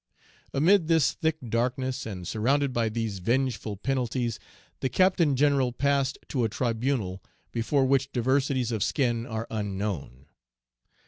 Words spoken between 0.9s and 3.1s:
thick darkness, and surrounded by